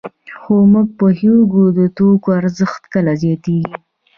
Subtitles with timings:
[0.39, 3.75] خو موږ پوهېږو د توکو ارزښت کله زیاتېږي